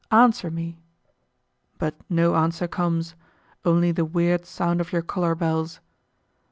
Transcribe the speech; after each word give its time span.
Answer 0.09 0.49
me! 0.49 0.79
But 1.77 1.93
no 2.09 2.35
answer 2.35 2.67
comes 2.67 3.13
only 3.63 3.91
the 3.91 4.03
weird 4.03 4.47
sound 4.47 4.81
of 4.81 4.91
your 4.91 5.03
collar 5.03 5.35
bells. 5.35 5.79